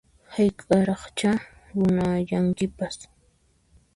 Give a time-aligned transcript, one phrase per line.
[0.35, 1.31] Hayk'aqraqchá
[1.75, 2.95] runayankipas